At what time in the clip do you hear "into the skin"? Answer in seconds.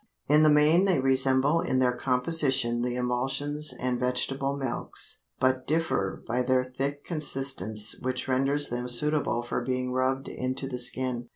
10.27-11.27